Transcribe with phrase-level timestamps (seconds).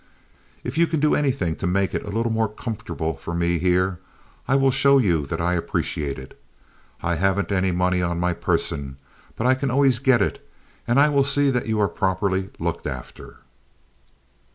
[0.63, 3.99] If you can do anything to make it a little more comfortable for me here
[4.47, 6.41] I will show you that I appreciate it.
[7.03, 8.97] I haven't any money on my person,
[9.35, 10.43] but I can always get it,
[10.87, 13.41] and I will see that you are properly looked after."